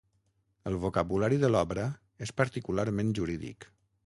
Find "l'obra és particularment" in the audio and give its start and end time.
1.57-3.15